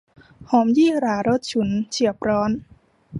[0.49, 2.51] หอมยี่หร่ารสฉุน เฉียบร้อน